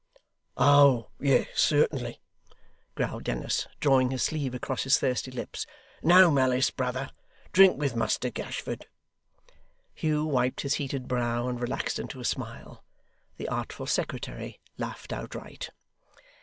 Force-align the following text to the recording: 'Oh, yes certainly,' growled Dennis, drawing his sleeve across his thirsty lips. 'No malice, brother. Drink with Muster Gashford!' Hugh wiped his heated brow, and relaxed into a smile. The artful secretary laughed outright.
'Oh, 0.57 1.11
yes 1.19 1.45
certainly,' 1.53 2.23
growled 2.95 3.23
Dennis, 3.25 3.67
drawing 3.79 4.09
his 4.09 4.23
sleeve 4.23 4.55
across 4.55 4.81
his 4.81 4.97
thirsty 4.97 5.29
lips. 5.29 5.67
'No 6.01 6.31
malice, 6.31 6.71
brother. 6.71 7.11
Drink 7.53 7.77
with 7.77 7.95
Muster 7.95 8.31
Gashford!' 8.31 8.87
Hugh 9.93 10.25
wiped 10.25 10.61
his 10.61 10.73
heated 10.81 11.07
brow, 11.07 11.47
and 11.47 11.59
relaxed 11.59 11.99
into 11.99 12.19
a 12.19 12.25
smile. 12.25 12.83
The 13.37 13.47
artful 13.47 13.85
secretary 13.85 14.59
laughed 14.75 15.13
outright. 15.13 15.69